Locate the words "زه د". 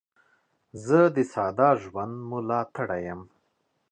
0.85-1.17